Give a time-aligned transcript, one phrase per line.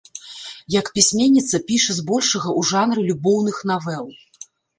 [0.75, 4.05] Як пісьменніца піша з большага ў жанры любоўных навел.